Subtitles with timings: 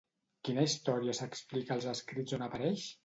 [0.47, 2.89] Quina història s'explica als escrits on apareix?